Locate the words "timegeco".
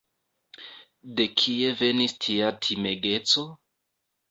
2.67-3.47